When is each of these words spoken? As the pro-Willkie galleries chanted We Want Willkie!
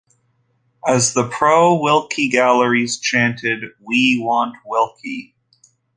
As 0.87 1.13
the 1.13 1.29
pro-Willkie 1.29 2.29
galleries 2.31 2.97
chanted 2.99 3.65
We 3.81 4.17
Want 4.19 4.55
Willkie! 4.65 5.35